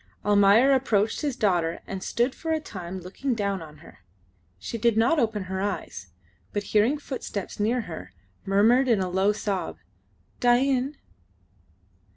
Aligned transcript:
Almayer 0.25 0.71
approached 0.73 1.21
his 1.21 1.35
daughter 1.35 1.79
and 1.85 2.01
stood 2.01 2.33
for 2.33 2.51
a 2.51 2.59
time 2.59 3.01
looking 3.01 3.35
down 3.35 3.61
on 3.61 3.77
her. 3.85 3.99
She 4.57 4.79
did 4.79 4.97
not 4.97 5.19
open 5.19 5.43
her 5.43 5.61
eyes, 5.61 6.07
but 6.53 6.63
hearing 6.63 6.97
footsteps 6.97 7.59
near 7.59 7.81
her, 7.81 8.11
murmured 8.43 8.87
in 8.87 8.99
a 8.99 9.11
low 9.11 9.31
sob, 9.31 9.77
"Dain." 10.39 10.97